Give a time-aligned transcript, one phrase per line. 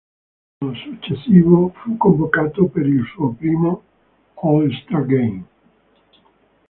[0.63, 3.83] L'anno successivo fu convocato per il suo primo
[4.33, 5.45] All-Star Game.